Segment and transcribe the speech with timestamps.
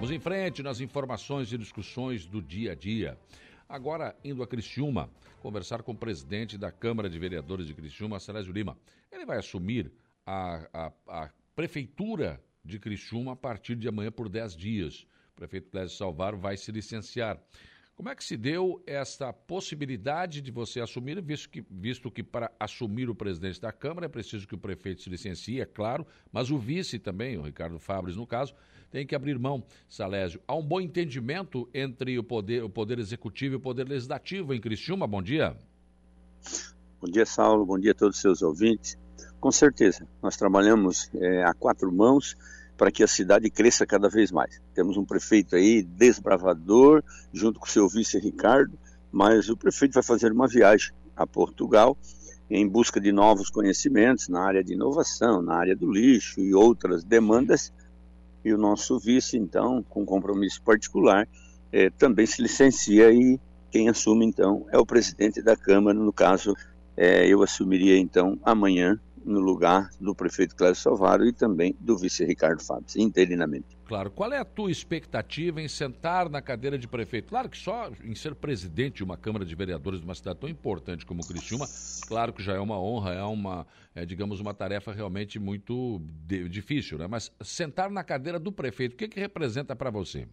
[0.00, 3.18] Vamos em frente nas informações e discussões do dia a dia.
[3.68, 5.10] Agora, indo a Criciúma,
[5.42, 8.78] conversar com o presidente da Câmara de Vereadores de Criciúma, Celésio Lima.
[9.12, 9.92] Ele vai assumir
[10.24, 15.06] a, a, a prefeitura de Criciúma a partir de amanhã por 10 dias.
[15.32, 17.38] O prefeito Clésio Salvaro vai se licenciar.
[18.00, 22.50] Como é que se deu esta possibilidade de você assumir, visto que, visto que para
[22.58, 26.50] assumir o presidente da Câmara é preciso que o prefeito se licencie, é claro, mas
[26.50, 28.54] o vice também, o Ricardo Fabres no caso,
[28.90, 30.40] tem que abrir mão, Salésio.
[30.48, 34.60] Há um bom entendimento entre o poder, o poder executivo e o poder legislativo em
[34.62, 35.06] Criciúma.
[35.06, 35.54] Bom dia.
[37.02, 37.66] Bom dia, Saulo.
[37.66, 38.96] Bom dia a todos os seus ouvintes.
[39.38, 42.34] Com certeza, nós trabalhamos é, a quatro mãos
[42.80, 44.58] para que a cidade cresça cada vez mais.
[44.74, 48.72] Temos um prefeito aí desbravador, junto com seu vice Ricardo,
[49.12, 51.94] mas o prefeito vai fazer uma viagem a Portugal
[52.48, 57.04] em busca de novos conhecimentos na área de inovação, na área do lixo e outras
[57.04, 57.70] demandas.
[58.42, 61.28] E o nosso vice, então, com compromisso particular,
[61.70, 63.38] é, também se licencia e
[63.70, 65.98] quem assume, então, é o presidente da Câmara.
[65.98, 66.56] No caso,
[66.96, 72.24] é, eu assumiria, então, amanhã no lugar do prefeito Cláudio Salvaro e também do vice
[72.24, 73.78] Ricardo Fábio, interinamente.
[73.84, 74.10] Claro.
[74.10, 77.28] Qual é a tua expectativa em sentar na cadeira de prefeito?
[77.28, 80.48] Claro que só em ser presidente de uma Câmara de Vereadores de uma cidade tão
[80.48, 81.66] importante como Criciúma,
[82.06, 86.48] claro que já é uma honra, é uma, é, digamos, uma tarefa realmente muito de,
[86.48, 87.06] difícil, né?
[87.06, 90.28] Mas sentar na cadeira do prefeito, o que, que representa para você?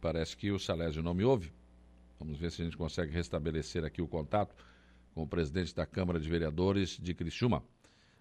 [0.00, 1.50] Parece que o Salésio não me ouve.
[2.24, 4.56] Vamos ver se a gente consegue restabelecer aqui o contato
[5.14, 7.62] com o presidente da Câmara de Vereadores de Criciúma,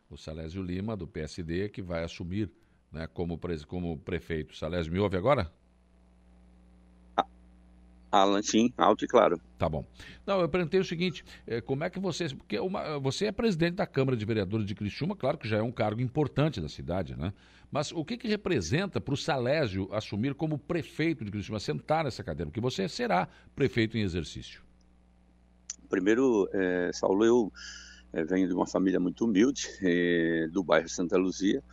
[0.10, 2.52] o Salésio Lima, do PSD, que vai assumir
[2.92, 4.58] né, como, como prefeito.
[4.58, 5.50] Salésio, me ouve agora?
[8.14, 9.42] Alan, sim, alto e claro.
[9.58, 9.84] Tá bom.
[10.24, 12.28] Não, eu perguntei o seguinte, é, como é que você...
[12.30, 15.64] Porque uma, você é presidente da Câmara de Vereadores de Criciúma, claro que já é
[15.64, 17.34] um cargo importante da cidade, né?
[17.72, 22.24] Mas o que, que representa para o Salésio assumir como prefeito de Criciúma, sentar nessa
[22.24, 22.52] cadeira?
[22.52, 24.62] Porque você será prefeito em exercício.
[25.90, 27.52] Primeiro, é, Saulo, eu
[28.14, 31.64] é, venho de uma família muito humilde, é, do bairro Santa Luzia,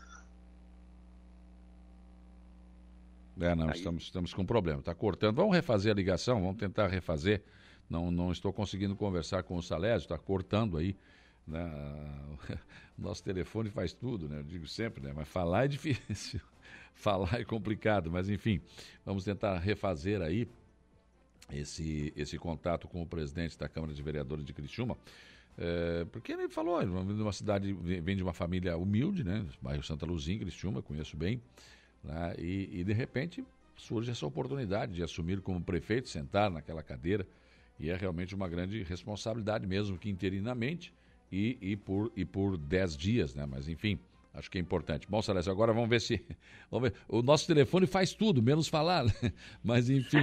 [3.40, 4.80] É, não, estamos, estamos com problema.
[4.80, 5.36] Está cortando.
[5.36, 7.42] Vamos refazer a ligação, vamos tentar refazer.
[7.88, 10.96] Não, não estou conseguindo conversar com o Salésio, está cortando aí.
[11.46, 11.60] Né?
[12.98, 14.40] O nosso telefone faz tudo, né?
[14.40, 15.10] Eu digo sempre, né?
[15.16, 16.38] Mas falar é difícil.
[16.92, 18.60] falar é complicado, mas enfim,
[19.06, 20.46] vamos tentar refazer aí
[21.50, 24.98] esse, esse contato com o presidente da Câmara de Vereadores de Criciúma.
[25.56, 29.46] É, porque ele falou, uma cidade vem de uma família humilde, né?
[29.60, 31.40] Bairro Santa Luzia, Criciúma, conheço bem.
[32.03, 32.34] Né?
[32.38, 33.44] E, e, de repente
[33.77, 37.27] surge essa oportunidade de assumir como prefeito, sentar naquela cadeira,
[37.78, 40.93] e é realmente uma grande responsabilidade, mesmo que interinamente
[41.33, 43.47] e, e, por, e por dez dias, né?
[43.47, 43.99] Mas enfim,
[44.32, 45.08] Acho que é importante.
[45.10, 46.24] Bom, Celeste, agora vamos ver se.
[46.70, 46.96] Vamos ver.
[47.08, 49.04] O nosso telefone faz tudo, menos falar.
[49.62, 50.18] Mas, enfim,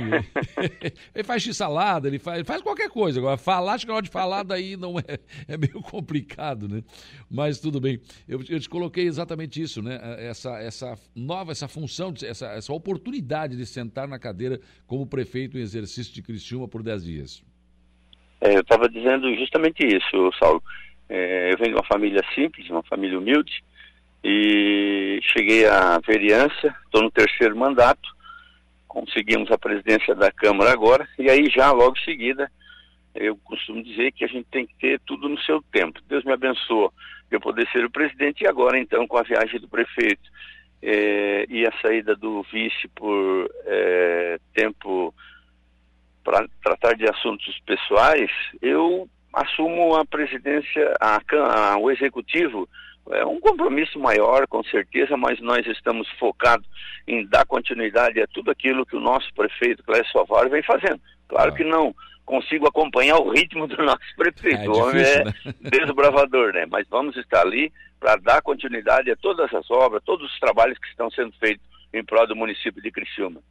[1.14, 3.20] ele, faz x-salada, ele faz, faz qualquer coisa.
[3.20, 6.82] Agora, falar, acho que na hora de falar daí não é, é meio complicado, né?
[7.30, 8.00] Mas tudo bem.
[8.26, 10.00] Eu, eu te coloquei exatamente isso, né?
[10.20, 15.62] Essa, essa nova, essa função, essa, essa oportunidade de sentar na cadeira como prefeito em
[15.62, 17.44] exercício de Criciúma por 10 dias.
[18.40, 20.64] É, eu estava dizendo justamente isso, Saulo.
[21.10, 23.62] É, eu venho de uma família simples, uma família humilde
[24.30, 28.14] e cheguei à vereança, estou no terceiro mandato,
[28.86, 32.52] conseguimos a presidência da Câmara agora, e aí já logo em seguida,
[33.16, 36.02] eu costumo dizer que a gente tem que ter tudo no seu tempo.
[36.10, 36.94] Deus me abençoou
[37.32, 40.30] eu poder ser o presidente, e agora então com a viagem do prefeito
[40.82, 45.16] é, e a saída do vice por é, tempo
[46.22, 48.30] para tratar de assuntos pessoais,
[48.62, 51.22] eu assumo a presidência, a,
[51.72, 52.68] a, o executivo
[53.12, 56.68] é um compromisso maior, com certeza, mas nós estamos focados
[57.08, 61.00] em dar continuidade a tudo aquilo que o nosso prefeito Clécio Sovar vem fazendo.
[61.28, 61.56] Claro ah.
[61.56, 65.34] que não consigo acompanhar o ritmo do nosso prefeito, é, o homem é né?
[65.72, 66.66] desbravador, né?
[66.70, 70.88] Mas vamos estar ali para dar continuidade a todas as obras, todos os trabalhos que
[70.88, 73.42] estão sendo feitos em prol do município de Criciúma.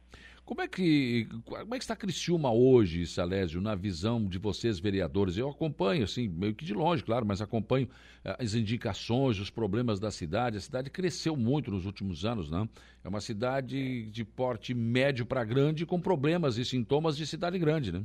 [0.47, 5.37] Como é que como é que está Criciúma hoje, Salésio, na visão de vocês vereadores?
[5.37, 7.89] Eu acompanho, assim, meio que de longe, claro, mas acompanho
[8.23, 10.55] eh, as indicações, os problemas da cidade.
[10.55, 12.65] A cidade cresceu muito nos últimos anos, né?
[13.03, 17.91] É uma cidade de porte médio para grande, com problemas e sintomas de cidade grande,
[17.91, 18.01] né?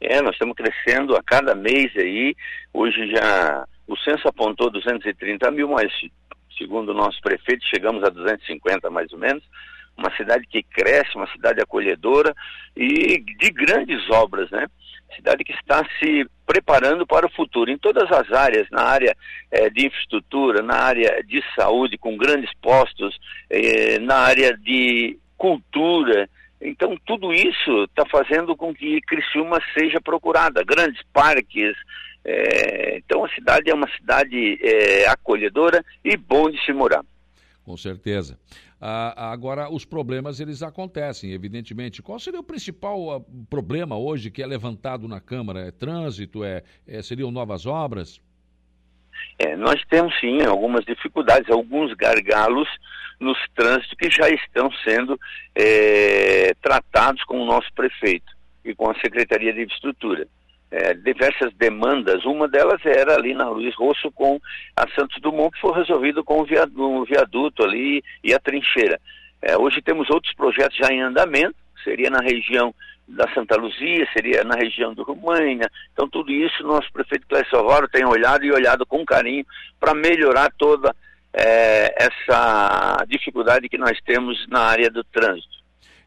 [0.00, 2.34] É, nós estamos crescendo a cada mês aí.
[2.72, 5.92] Hoje já o censo apontou 230 mil, mas
[6.56, 9.44] segundo o nosso prefeito chegamos a 250 mais ou menos
[9.96, 12.34] uma cidade que cresce, uma cidade acolhedora
[12.76, 14.66] e de grandes obras, né?
[15.14, 19.16] Cidade que está se preparando para o futuro em todas as áreas, na área
[19.50, 26.28] é, de infraestrutura, na área de saúde, com grandes postos, é, na área de cultura.
[26.60, 31.76] Então, tudo isso está fazendo com que Criciúma seja procurada, grandes parques.
[32.24, 34.58] É, então, a cidade é uma cidade
[35.08, 37.04] acolhedora e bom de se morar.
[37.64, 38.38] Com certeza.
[38.80, 42.00] Ah, agora, os problemas eles acontecem, evidentemente.
[42.00, 45.60] Qual seria o principal uh, problema hoje que é levantado na Câmara?
[45.68, 46.42] É trânsito?
[46.42, 48.22] É, é seriam novas obras?
[49.38, 52.68] É, nós temos sim algumas dificuldades, alguns gargalos
[53.20, 55.20] nos trânsitos que já estão sendo
[55.54, 58.32] é, tratados com o nosso prefeito
[58.64, 60.26] e com a Secretaria de Infraestrutura
[60.70, 62.24] é, diversas demandas.
[62.24, 64.40] Uma delas era ali na Luiz Rosso com
[64.76, 69.00] a Santos Dumont, que foi resolvido com o viaduto ali e a trincheira.
[69.42, 72.74] É, hoje temos outros projetos já em andamento, seria na região
[73.08, 75.68] da Santa Luzia, seria na região do Rumaina.
[75.92, 79.44] Então, tudo isso nosso prefeito Clécio Alvaro tem olhado e olhado com carinho
[79.80, 80.94] para melhorar toda
[81.32, 85.59] é, essa dificuldade que nós temos na área do trânsito.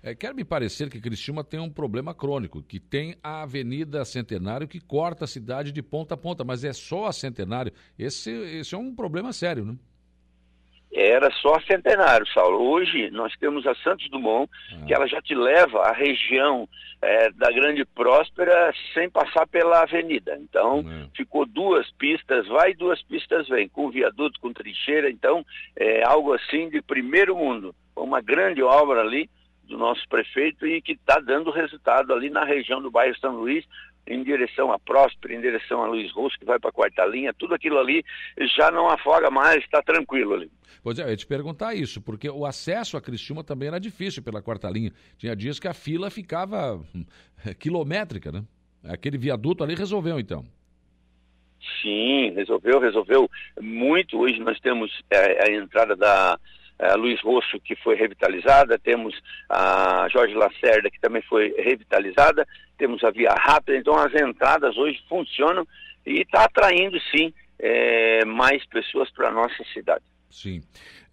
[0.03, 4.67] É, quer me parecer que Criciúma tem um problema crônico, que tem a Avenida Centenário
[4.67, 7.71] que corta a cidade de ponta a ponta, mas é só a Centenário.
[7.97, 9.77] Esse, esse é um problema sério, né?
[10.91, 12.69] Era só a Centenário, Saulo.
[12.69, 14.85] Hoje nós temos a Santos Dumont, ah.
[14.85, 16.67] que ela já te leva à região
[17.01, 20.37] é, da Grande Próspera sem passar pela avenida.
[20.37, 21.07] Então, é.
[21.15, 25.09] ficou duas pistas, vai e duas pistas vem, com viaduto, com trincheira.
[25.09, 25.45] Então,
[25.77, 27.73] é algo assim de primeiro mundo.
[27.95, 29.29] Uma grande obra ali
[29.63, 33.65] do nosso prefeito e que está dando resultado ali na região do bairro São Luís,
[34.05, 37.33] em direção a Próspera, em direção a Luiz Rosso, que vai para a quarta linha,
[37.33, 38.03] tudo aquilo ali
[38.57, 40.51] já não afoga mais, está tranquilo ali.
[40.83, 44.21] Pois é, eu ia te perguntar isso, porque o acesso a Criciúma também era difícil
[44.21, 44.91] pela quarta linha.
[45.17, 47.05] Tinha dias que a fila ficava hum,
[47.59, 48.43] quilométrica, né?
[48.83, 50.43] Aquele viaduto ali resolveu, então.
[51.81, 53.29] Sim, resolveu, resolveu
[53.61, 54.19] muito.
[54.19, 56.37] Hoje nós temos é, a entrada da
[56.79, 59.15] a Luiz Rosso, que foi revitalizada, temos
[59.49, 62.47] a Jorge Lacerda, que também foi revitalizada,
[62.77, 65.67] temos a Via Rápida, então as entradas hoje funcionam
[66.05, 70.03] e está atraindo, sim, é, mais pessoas para a nossa cidade.
[70.29, 70.61] Sim.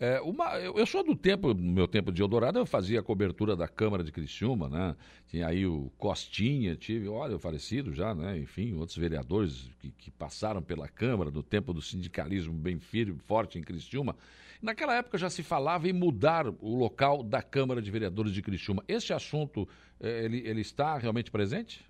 [0.00, 3.02] É, uma, eu, eu, sou do tempo, no meu tempo de Eldorado, eu fazia a
[3.02, 4.96] cobertura da Câmara de Criciúma, né?
[5.28, 8.38] Tinha aí o Costinha, tive, olha, o falecido já, né?
[8.38, 13.58] Enfim, outros vereadores que, que passaram pela Câmara do tempo do sindicalismo bem firme, forte
[13.58, 14.16] em Criciúma.
[14.62, 18.84] Naquela época já se falava em mudar o local da Câmara de Vereadores de Criciúma.
[18.86, 19.66] Esse assunto,
[19.98, 21.88] eh, ele, ele está realmente presente?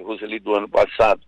[0.00, 1.20] Roseli do ano passado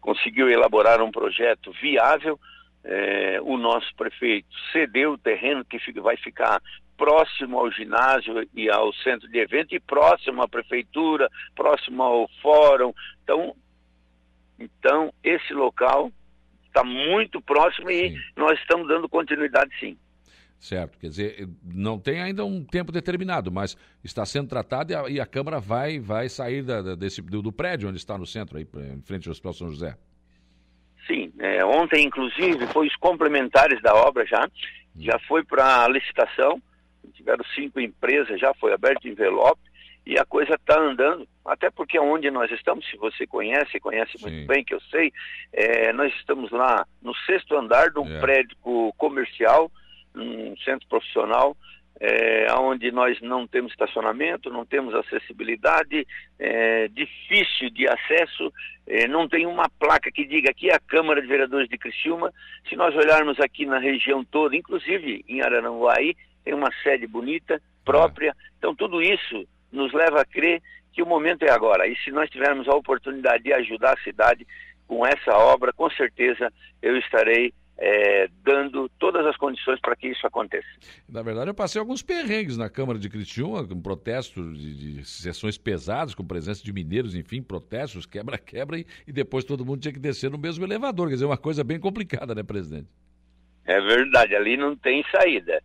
[0.00, 2.38] conseguiu elaborar um projeto viável.
[2.84, 6.60] É, o nosso prefeito cedeu o terreno que vai ficar
[6.98, 12.92] próximo ao ginásio e ao centro de evento e próximo à prefeitura, próximo ao fórum.
[13.22, 13.56] Então,
[14.58, 16.12] então esse local
[16.74, 18.18] está muito próximo e sim.
[18.36, 19.96] nós estamos dando continuidade sim.
[20.58, 25.08] Certo, quer dizer, não tem ainda um tempo determinado, mas está sendo tratado e a,
[25.10, 28.24] e a Câmara vai, vai sair da, da, desse, do, do, prédio onde está no
[28.24, 28.66] centro, aí,
[28.96, 29.94] em frente ao Hospital São José.
[31.06, 35.02] Sim, é, ontem inclusive foi os complementares da obra já, hum.
[35.02, 36.62] já foi para a licitação,
[37.12, 39.60] tiveram cinco empresas, já foi aberto envelope,
[40.06, 44.30] e a coisa está andando, até porque onde nós estamos, se você conhece, conhece Sim.
[44.30, 45.12] muito bem, que eu sei,
[45.52, 48.20] é, nós estamos lá no sexto andar de um é.
[48.20, 48.56] prédio
[48.96, 49.70] comercial,
[50.14, 51.56] um centro profissional,
[52.00, 56.06] é, onde nós não temos estacionamento, não temos acessibilidade,
[56.38, 58.52] é, difícil de acesso,
[58.86, 62.32] é, não tem uma placa que diga aqui é a Câmara de Vereadores de Criciúma.
[62.68, 66.14] Se nós olharmos aqui na região toda, inclusive em Araranguaí,
[66.44, 68.34] tem uma sede bonita, própria.
[68.58, 70.62] Então tudo isso nos leva a crer
[70.92, 71.86] que o momento é agora.
[71.86, 74.46] E se nós tivermos a oportunidade de ajudar a cidade
[74.86, 80.26] com essa obra, com certeza eu estarei é, dando todas as condições para que isso
[80.26, 80.68] aconteça.
[81.08, 85.58] Na verdade, eu passei alguns perrengues na Câmara de Criciúma, com protestos de, de sessões
[85.58, 89.98] pesadas, com presença de mineiros, enfim, protestos, quebra-quebra, e, e, depois todo mundo tinha que
[89.98, 91.08] descer no mesmo elevador.
[91.08, 92.88] Quer dizer, uma coisa bem complicada, né, presidente?
[93.64, 95.60] É verdade, ali não tem saída.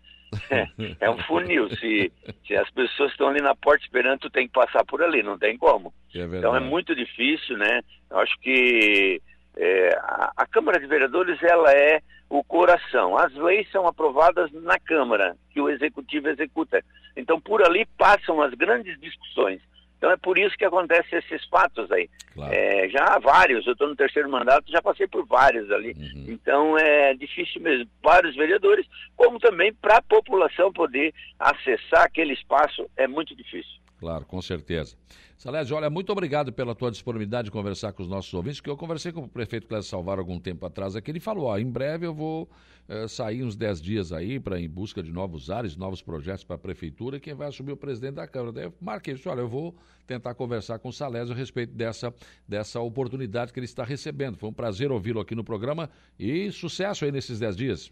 [1.00, 1.70] É, um funil.
[1.78, 2.12] Se,
[2.46, 5.38] se as pessoas estão ali na porta esperando, tu tem que passar por ali, não
[5.38, 5.94] tem como.
[6.14, 7.82] É então é muito difícil, né?
[8.10, 9.22] Eu acho que
[9.58, 13.18] é, a, a, Câmara de Vereadores ela é o coração.
[13.18, 16.84] As leis são aprovadas na Câmara, que o Executivo executa.
[17.16, 19.62] Então por ali passam as grandes discussões.
[20.00, 22.10] Então é por isso que acontecem esses fatos aí.
[22.34, 22.54] Claro.
[22.54, 25.92] É, já há vários, eu estou no terceiro mandato, já passei por vários ali.
[25.92, 26.26] Uhum.
[26.30, 28.88] Então é difícil mesmo para os vereadores,
[29.18, 33.79] como também para a população poder acessar aquele espaço, é muito difícil.
[34.00, 34.96] Claro, com certeza.
[35.38, 38.78] Salésio, olha, muito obrigado pela tua disponibilidade de conversar com os nossos ouvintes, que eu
[38.78, 42.06] conversei com o prefeito Clécio Salvar algum tempo atrás aqui, ele falou, ó, em breve
[42.06, 42.50] eu vou
[42.88, 46.56] eh, sair uns 10 dias aí para em busca de novos ares, novos projetos para
[46.56, 48.54] a prefeitura, e quem vai assumir o presidente da Câmara.
[48.54, 49.76] Daí eu marquei olha, eu vou
[50.08, 52.14] tentar conversar com o Salésio a respeito dessa,
[52.48, 54.38] dessa oportunidade que ele está recebendo.
[54.38, 57.92] Foi um prazer ouvi-lo aqui no programa e sucesso aí nesses 10 dias.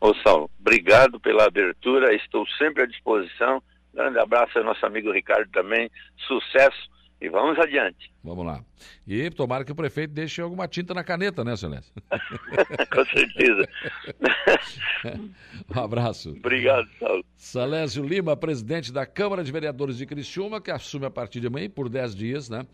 [0.00, 3.62] Ô Saulo, obrigado pela abertura, estou sempre à disposição
[3.94, 5.90] Grande abraço ao nosso amigo Ricardo também.
[6.26, 8.12] Sucesso e vamos adiante.
[8.22, 8.62] Vamos lá.
[9.06, 11.92] E tomara que o prefeito deixe alguma tinta na caneta, né, Celeste?
[12.92, 13.68] Com certeza.
[15.74, 16.30] um abraço.
[16.30, 17.24] Obrigado, Saulo.
[17.36, 21.70] Salésio Lima, presidente da Câmara de Vereadores de Criciúma, que assume a partir de amanhã
[21.70, 22.66] por 10 dias, né?